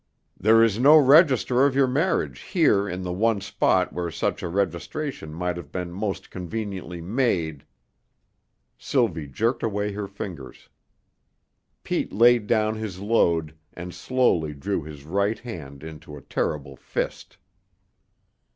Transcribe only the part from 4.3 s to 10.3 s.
a registration might have been most conveniently made" Sylvie jerked away her